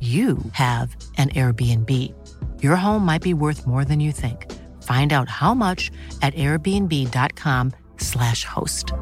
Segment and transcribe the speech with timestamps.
[0.00, 1.90] you have an Airbnb.
[2.62, 4.52] Your home might be worth more than you think.
[4.82, 5.90] Find out how much
[6.20, 8.92] at airbnb.com/slash host.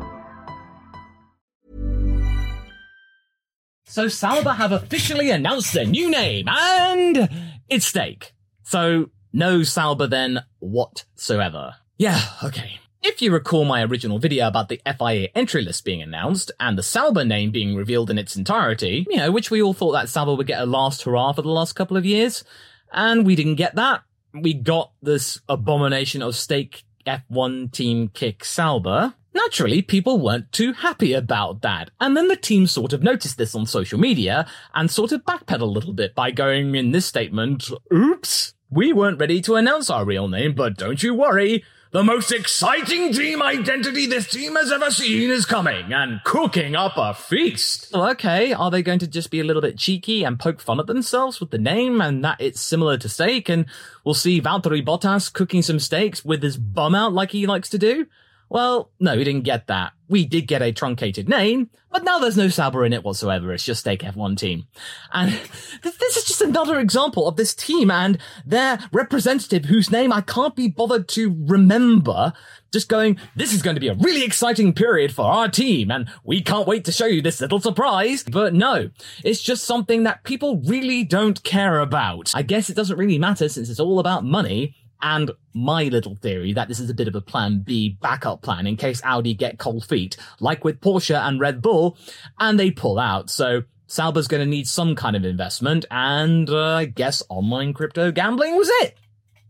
[3.84, 7.28] So Sauber have officially announced their new name, and
[7.68, 8.32] it's Stake.
[8.62, 11.74] So no Sauber then whatsoever.
[11.98, 12.80] Yeah, okay.
[13.04, 16.84] If you recall my original video about the FIA entry list being announced and the
[16.84, 20.36] Sauber name being revealed in its entirety, you know, which we all thought that Sauber
[20.36, 22.44] would get a last hurrah for the last couple of years,
[22.92, 24.02] and we didn't get that.
[24.32, 29.14] We got this abomination of Stake F1 team kick Sauber.
[29.34, 31.90] Naturally, people weren't too happy about that.
[32.00, 35.62] And then the team sort of noticed this on social media and sort of backpedaled
[35.62, 40.04] a little bit by going in this statement, oops, we weren't ready to announce our
[40.04, 41.64] real name, but don't you worry.
[41.92, 46.94] The most exciting team identity this team has ever seen is coming and cooking up
[46.96, 47.90] a feast.
[47.92, 50.80] Well, okay, are they going to just be a little bit cheeky and poke fun
[50.80, 53.66] at themselves with the name and that it's similar to steak and
[54.04, 57.78] we'll see Valtteri Bottas cooking some steaks with his bum out like he likes to
[57.78, 58.06] do?
[58.52, 59.92] Well, no, we didn't get that.
[60.10, 63.50] We did get a truncated name, but now there's no Sauber in it whatsoever.
[63.54, 64.66] It's just Stake F1 team.
[65.10, 65.30] And
[65.82, 70.54] this is just another example of this team and their representative whose name I can't
[70.54, 72.34] be bothered to remember
[72.74, 76.10] just going, this is going to be a really exciting period for our team and
[76.22, 78.22] we can't wait to show you this little surprise.
[78.22, 78.90] But no,
[79.24, 82.30] it's just something that people really don't care about.
[82.34, 86.52] I guess it doesn't really matter since it's all about money and my little theory
[86.52, 89.58] that this is a bit of a plan B backup plan in case Audi get
[89.58, 91.98] cold feet, like with Porsche and Red Bull,
[92.38, 93.28] and they pull out.
[93.28, 98.10] So Sauber's going to need some kind of investment, and uh, I guess online crypto
[98.12, 98.96] gambling was it.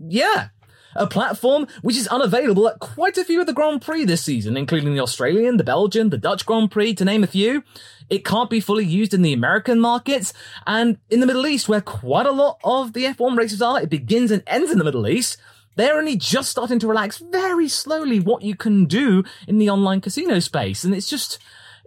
[0.01, 0.49] Yeah.
[0.95, 4.59] A platform which is unavailable at quite a few of the Grand Prix this season,
[4.59, 7.65] including the Australian, the Belgian, the Dutch Grand Prix, to name a few.
[8.13, 10.35] It can't be fully used in the American markets,
[10.67, 13.89] and in the Middle East, where quite a lot of the F1 races are, it
[13.89, 15.39] begins and ends in the Middle East.
[15.77, 20.03] They're only just starting to relax very slowly what you can do in the online
[20.03, 21.39] casino space, and it's just,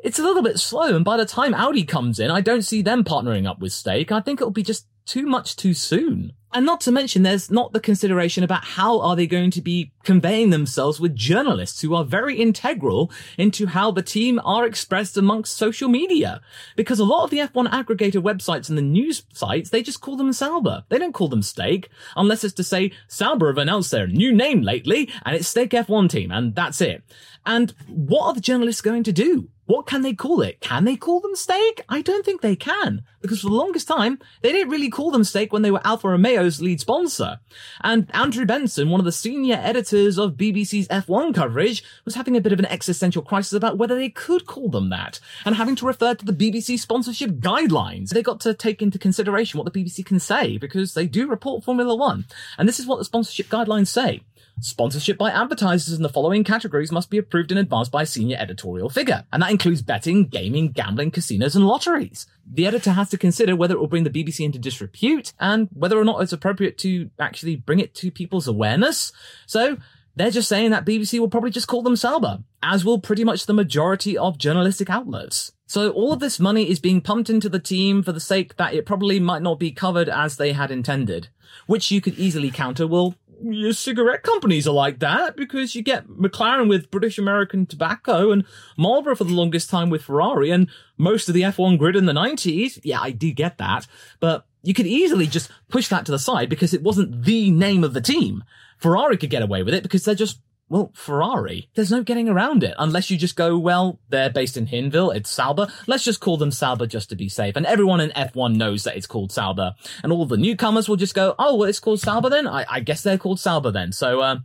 [0.04, 0.96] it's a little bit slow.
[0.96, 4.12] And by the time Audi comes in, I don't see them partnering up with Stake.
[4.12, 6.34] I think it'll be just too much too soon.
[6.56, 9.92] And not to mention, there's not the consideration about how are they going to be
[10.06, 15.58] conveying themselves with journalists who are very integral into how the team are expressed amongst
[15.58, 16.40] social media.
[16.78, 20.16] Because a lot of the F1 aggregator websites and the news sites, they just call
[20.16, 20.86] them Sauber.
[20.88, 24.62] They don't call them Stake, unless it's to say Sauber have announced their new name
[24.62, 27.04] lately, and it's Stake F1 team, and that's it.
[27.46, 29.50] And what are the journalists going to do?
[29.68, 30.62] What can they call it?
[30.62, 31.82] Can they call them Stake?
[31.90, 33.02] I don't think they can.
[33.22, 36.08] Because for the longest time, they didn't really call them Stake when they were Alfa
[36.46, 37.40] Romeo's lead sponsor.
[37.82, 42.42] And Andrew Benson, one of the senior editors of BBC's F1 coverage, was having a
[42.42, 45.86] bit of an existential crisis about whether they could call them that, and having to
[45.86, 48.10] refer to the BBC sponsorship guidelines.
[48.10, 51.64] They got to take into consideration what the BBC can say, because they do report
[51.64, 52.26] Formula One.
[52.58, 54.22] And this is what the sponsorship guidelines say.
[54.60, 58.38] Sponsorship by advertisers in the following categories must be approved in advance by a senior
[58.40, 62.26] editorial figure, and that includes betting, gaming, gambling, casinos, and lotteries.
[62.50, 65.98] The editor has to consider whether it will bring the BBC into disrepute and whether
[65.98, 69.12] or not it's appropriate to actually bring it to people's awareness.
[69.46, 69.78] So,
[70.16, 73.46] they're just saying that BBC will probably just call them Sauber, as will pretty much
[73.46, 75.52] the majority of journalistic outlets.
[75.68, 78.74] So all of this money is being pumped into the team for the sake that
[78.74, 81.30] it probably might not be covered as they had intended,
[81.66, 82.88] which you could easily counter.
[82.88, 88.32] Well, your cigarette companies are like that because you get McLaren with British American Tobacco
[88.32, 88.46] and
[88.78, 92.14] Marlboro for the longest time with Ferrari and most of the F1 grid in the
[92.14, 92.80] 90s.
[92.84, 93.88] Yeah, I do get that,
[94.20, 97.84] but you could easily just push that to the side because it wasn't the name
[97.84, 98.44] of the team.
[98.78, 101.70] Ferrari could get away with it because they're just well, Ferrari.
[101.76, 105.16] There's no getting around it unless you just go, well, they're based in Hinwil.
[105.16, 105.68] It's Sauber.
[105.86, 107.56] Let's just call them Sauber just to be safe.
[107.56, 109.76] And everyone in F1 knows that it's called Sauber.
[110.04, 112.48] And all the newcomers will just go, oh, well, it's called Sauber then?
[112.48, 113.92] I, I guess they're called Sauber then.
[113.92, 114.38] So, uh,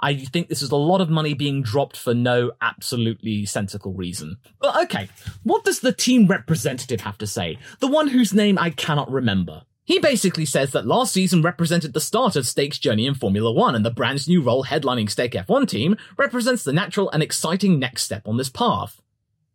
[0.00, 4.36] I think this is a lot of money being dropped for no absolutely sensible reason.
[4.60, 5.08] But okay,
[5.44, 7.58] what does the team representative have to say?
[7.80, 9.62] The one whose name I cannot remember.
[9.86, 13.74] He basically says that last season represented the start of Stake's journey in Formula One,
[13.74, 18.04] and the brand's new role headlining Stake F1 team represents the natural and exciting next
[18.04, 19.02] step on this path.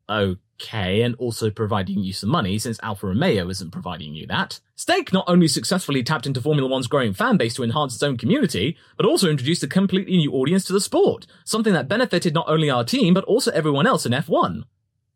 [0.08, 4.60] Okay, and also providing you some money since Alfa Romeo isn't providing you that.
[4.76, 8.16] Stake not only successfully tapped into Formula One's growing fan base to enhance its own
[8.16, 12.48] community, but also introduced a completely new audience to the sport, something that benefited not
[12.48, 14.64] only our team, but also everyone else in F1.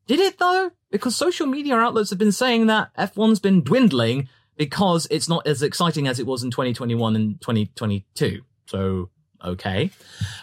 [0.07, 0.71] Did it though?
[0.89, 4.27] Because social media outlets have been saying that F1's been dwindling
[4.57, 8.41] because it's not as exciting as it was in 2021 and 2022.
[8.65, 9.09] So,
[9.43, 9.91] okay.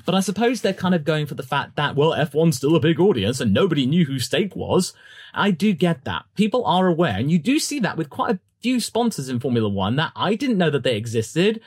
[0.05, 2.81] But I suppose they're kind of going for the fact that, well, F1's still a
[2.81, 4.93] big audience and nobody knew who Stake was.
[5.33, 6.25] I do get that.
[6.35, 9.69] People are aware, and you do see that with quite a few sponsors in Formula
[9.69, 11.61] One that I didn't know that they existed.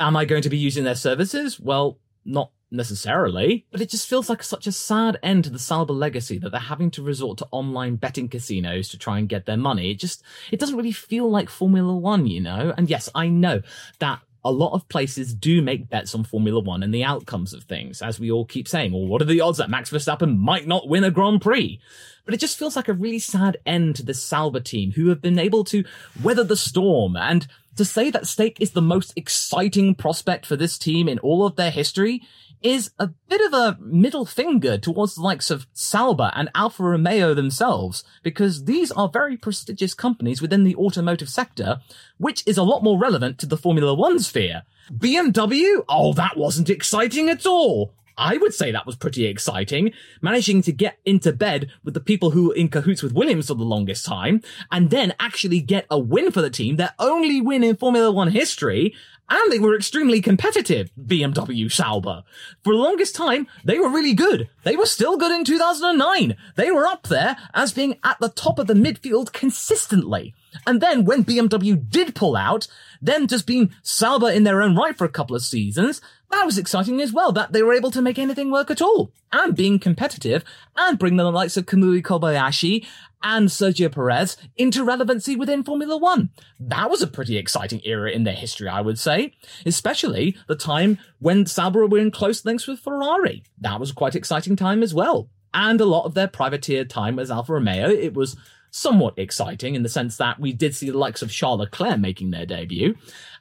[0.00, 1.60] Am I going to be using their services?
[1.60, 5.92] Well, not necessarily, but it just feels like such a sad end to the Sauber
[5.92, 9.56] legacy that they're having to resort to online betting casinos to try and get their
[9.56, 9.90] money.
[9.90, 12.74] It just, it doesn't really feel like Formula One, you know?
[12.76, 13.62] And yes, I know
[14.00, 17.64] that a lot of places do make bets on Formula One and the outcomes of
[17.64, 18.92] things, as we all keep saying.
[18.92, 21.80] Well, what are the odds that Max Verstappen might not win a Grand Prix?
[22.24, 25.22] But it just feels like a really sad end to the Sauber team who have
[25.22, 25.84] been able to
[26.22, 30.78] weather the storm and to say that Stake is the most exciting prospect for this
[30.78, 32.22] team in all of their history
[32.64, 37.34] is a bit of a middle finger towards the likes of Sauber and Alfa Romeo
[37.34, 41.80] themselves, because these are very prestigious companies within the automotive sector,
[42.16, 44.62] which is a lot more relevant to the Formula One sphere.
[44.90, 45.84] BMW?
[45.88, 47.92] Oh, that wasn't exciting at all.
[48.16, 52.30] I would say that was pretty exciting, managing to get into bed with the people
[52.30, 54.40] who were in cahoots with Williams for the longest time,
[54.70, 58.30] and then actually get a win for the team, their only win in Formula One
[58.30, 58.94] history,
[59.28, 62.24] and they were extremely competitive, BMW Sauber.
[62.62, 64.48] For the longest time, they were really good.
[64.64, 66.36] They were still good in 2009.
[66.56, 70.34] They were up there as being at the top of the midfield consistently.
[70.66, 72.68] And then when BMW did pull out,
[73.00, 76.00] then just being Sauber in their own right for a couple of seasons,
[76.30, 79.12] that was exciting as well, that they were able to make anything work at all.
[79.32, 80.44] And being competitive
[80.76, 82.86] and bring the likes of Kamui Kobayashi
[83.24, 86.28] and Sergio Perez into relevancy within Formula One.
[86.60, 89.32] That was a pretty exciting era in their history, I would say,
[89.66, 93.42] especially the time when Sauber were in close links with Ferrari.
[93.58, 95.30] That was a quite exciting time as well.
[95.54, 98.36] And a lot of their privateer time as Alfa Romeo, it was
[98.74, 102.32] somewhat exciting in the sense that we did see the likes of Charles Leclerc making
[102.32, 102.96] their debut.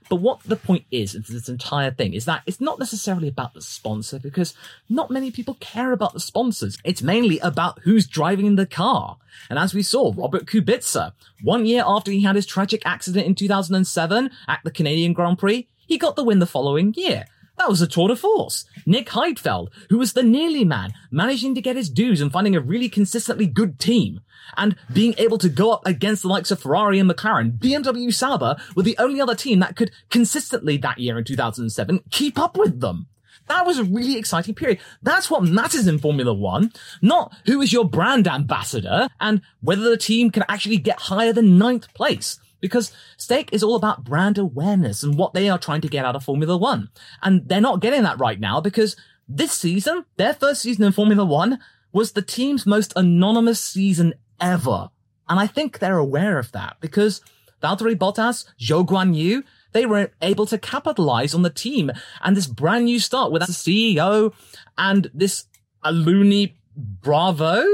[0.07, 3.55] But what the point is of this entire thing is that it's not necessarily about
[3.55, 4.53] the sponsor because
[4.89, 6.77] not many people care about the sponsors.
[6.83, 9.17] It's mainly about who's driving the car.
[9.49, 13.33] And as we saw, Robert Kubica, one year after he had his tragic accident in
[13.33, 17.25] 2007 at the Canadian Grand Prix, he got the win the following year.
[17.57, 18.65] That was a tour de force.
[18.85, 22.61] Nick Heidfeld, who was the nearly man, managing to get his dues and finding a
[22.61, 24.21] really consistently good team.
[24.57, 28.57] And being able to go up against the likes of Ferrari and McLaren, BMW Sauber
[28.75, 32.81] were the only other team that could consistently that year in 2007 keep up with
[32.81, 33.07] them.
[33.47, 34.79] That was a really exciting period.
[35.01, 39.97] That's what matters in Formula One, not who is your brand ambassador and whether the
[39.97, 45.03] team can actually get higher than ninth place because Stake is all about brand awareness
[45.03, 46.87] and what they are trying to get out of Formula One.
[47.21, 48.95] And they're not getting that right now because
[49.27, 51.59] this season, their first season in Formula One
[51.91, 54.89] was the team's most anonymous season ever.
[55.27, 57.19] And I think they're aware of that because
[57.61, 59.43] Valtteri Bottas, Zhou Guan Yu,
[59.73, 61.91] they were able to capitalize on the team
[62.21, 64.33] and this brand new start with the CEO
[64.77, 65.47] and this
[65.83, 67.65] Alunni Bravo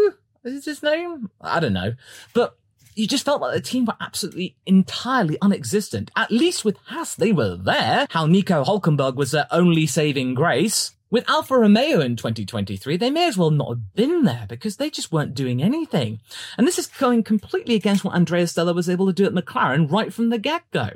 [0.43, 1.29] is his name?
[1.41, 1.93] I don't know.
[2.33, 2.57] But
[2.99, 6.11] you just felt like the team were absolutely entirely unexistent.
[6.17, 8.07] At least with Haas, they were there.
[8.09, 10.91] How Nico Hulkenberg was their only saving grace.
[11.11, 14.91] With Alfa Romeo in 2023, they may as well not have been there because they
[14.91, 16.19] just weren't doing anything.
[16.55, 19.89] And this is going completely against what Andrea Stella was able to do at McLaren
[19.89, 20.89] right from the get-go.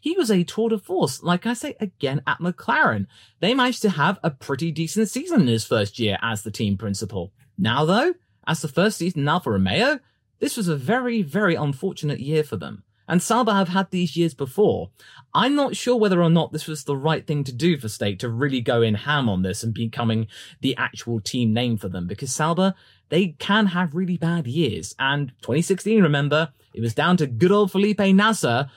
[0.00, 3.06] He was a tour de force, like I say again, at McLaren.
[3.38, 6.76] They managed to have a pretty decent season in his first year as the team
[6.76, 7.32] principal.
[7.56, 8.14] Now though,
[8.46, 10.00] as the first season in Alfa Romeo,
[10.40, 12.82] this was a very, very unfortunate year for them.
[13.10, 14.90] And Sauber have had these years before.
[15.34, 18.20] I'm not sure whether or not this was the right thing to do for Stake
[18.20, 20.28] to really go in ham on this and becoming
[20.60, 22.74] the actual team name for them because Sauber,
[23.08, 24.94] they can have really bad years.
[25.00, 28.70] And 2016, remember, it was down to good old Felipe Nasr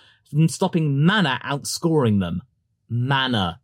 [0.47, 2.41] stopping Manor outscoring them.
[2.89, 3.59] Mana.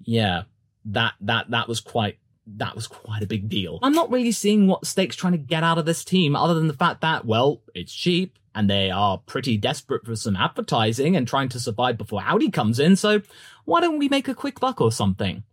[0.00, 0.42] Yeah,
[0.84, 3.78] that, that, that was quite that was quite a big deal.
[3.82, 6.68] I'm not really seeing what Stake's trying to get out of this team other than
[6.68, 11.26] the fact that, well, it's cheap and they are pretty desperate for some advertising and
[11.26, 13.22] trying to survive before Audi comes in, so
[13.64, 15.44] why don't we make a quick buck or something?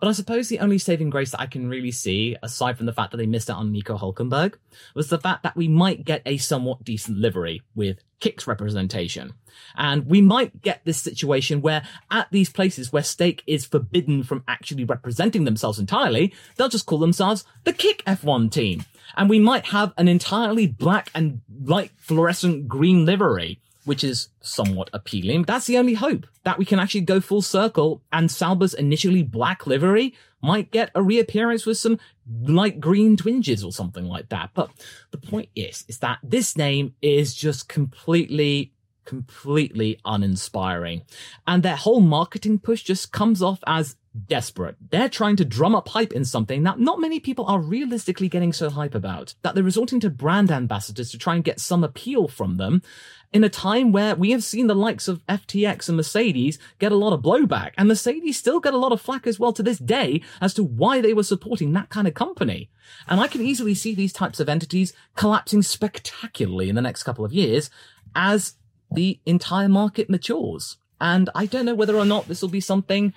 [0.00, 2.92] But I suppose the only saving grace that I can really see, aside from the
[2.92, 4.54] fact that they missed out on Nico Hulkenberg,
[4.94, 9.34] was the fact that we might get a somewhat decent livery with Kicks representation.
[9.76, 14.44] And we might get this situation where at these places where Stake is forbidden from
[14.46, 18.84] actually representing themselves entirely, they'll just call themselves the Kick F1 team.
[19.16, 24.90] And we might have an entirely black and light fluorescent green livery which is somewhat
[24.92, 25.42] appealing.
[25.44, 29.66] That's the only hope that we can actually go full circle and Sauber's initially black
[29.66, 31.98] livery might get a reappearance with some
[32.42, 34.50] light green twinges or something like that.
[34.54, 34.70] But
[35.10, 38.72] the point is, is that this name is just completely
[39.04, 41.02] completely uninspiring.
[41.44, 44.76] And their whole marketing push just comes off as desperate.
[44.90, 48.52] They're trying to drum up hype in something that not many people are realistically getting
[48.52, 49.34] so hype about.
[49.42, 52.82] That they're resorting to brand ambassadors to try and get some appeal from them
[53.32, 56.96] in a time where we have seen the likes of FTX and Mercedes get a
[56.96, 59.78] lot of blowback, and Mercedes still get a lot of flack as well to this
[59.78, 62.70] day as to why they were supporting that kind of company.
[63.06, 67.24] And I can easily see these types of entities collapsing spectacularly in the next couple
[67.24, 67.70] of years
[68.16, 68.54] as
[68.90, 70.78] the entire market matures.
[71.00, 73.14] And I don't know whether or not this will be something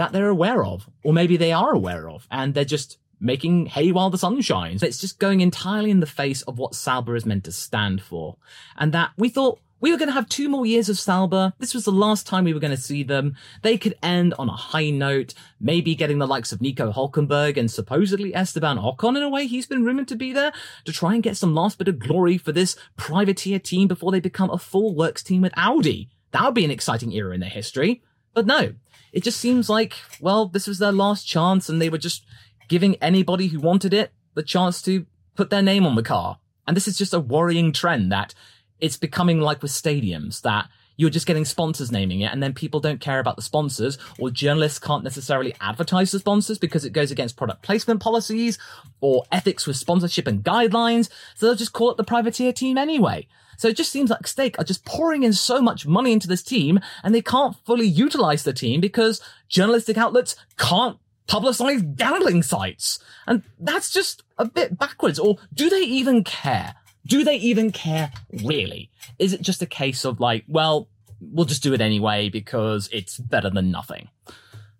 [0.00, 3.92] that they're aware of, or maybe they are aware of, and they're just making hay
[3.92, 4.82] while the sun shines.
[4.82, 8.38] It's just going entirely in the face of what Sauber is meant to stand for.
[8.78, 11.52] And that we thought we were going to have two more years of Sauber.
[11.58, 13.36] This was the last time we were going to see them.
[13.60, 17.70] They could end on a high note, maybe getting the likes of Nico Hulkenberg and
[17.70, 19.46] supposedly Esteban Ocon in a way.
[19.46, 20.52] He's been rumored to be there
[20.86, 24.20] to try and get some last bit of glory for this privateer team before they
[24.20, 26.08] become a full works team with Audi.
[26.30, 28.02] That would be an exciting era in their history.
[28.34, 28.74] But no,
[29.12, 32.24] it just seems like, well, this was their last chance and they were just
[32.68, 36.38] giving anybody who wanted it the chance to put their name on the car.
[36.66, 38.34] And this is just a worrying trend that
[38.78, 42.78] it's becoming like with stadiums that you're just getting sponsors naming it and then people
[42.78, 47.10] don't care about the sponsors or journalists can't necessarily advertise the sponsors because it goes
[47.10, 48.58] against product placement policies
[49.00, 51.08] or ethics with sponsorship and guidelines.
[51.34, 53.26] So they'll just call it the privateer team anyway.
[53.60, 56.42] So it just seems like Stake are just pouring in so much money into this
[56.42, 60.96] team and they can't fully utilize the team because journalistic outlets can't
[61.28, 63.00] publicize gambling sites.
[63.26, 65.18] And that's just a bit backwards.
[65.18, 66.74] Or do they even care?
[67.04, 68.10] Do they even care
[68.42, 68.90] really?
[69.18, 70.88] Is it just a case of like, well,
[71.20, 74.08] we'll just do it anyway because it's better than nothing?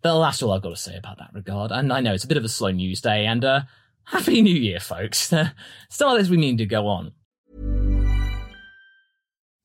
[0.00, 1.70] That's all I've got to say about that regard.
[1.70, 3.60] And I know it's a bit of a slow news day and, uh,
[4.04, 5.32] Happy New Year, folks.
[5.90, 7.12] Still as we mean to go on.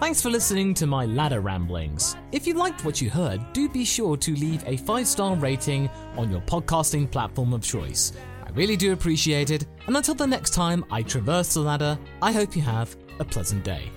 [0.00, 2.14] Thanks for listening to my ladder ramblings.
[2.30, 5.90] If you liked what you heard, do be sure to leave a five star rating
[6.16, 8.12] on your podcasting platform of choice.
[8.46, 12.30] I really do appreciate it, and until the next time I traverse the ladder, I
[12.30, 13.90] hope you have a pleasant day.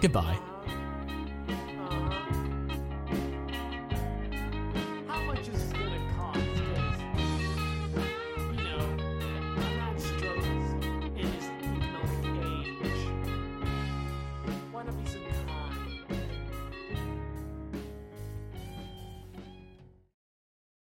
[0.00, 0.51] Goodbye.